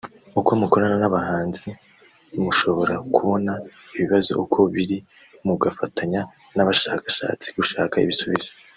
uko 0.39 0.49
mukorana 0.59 0.97
n’abahinzi 0.99 1.69
mushobora 2.43 2.93
kubona 3.15 3.51
ibibazo 3.93 4.31
uko 4.43 4.57
biri 4.73 4.97
mugafatanya 5.45 6.21
n’abashakashatsi 6.55 7.47
gushaka 7.59 7.95
ibisubizo 8.05 8.51